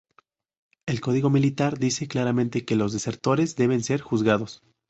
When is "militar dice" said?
1.29-2.07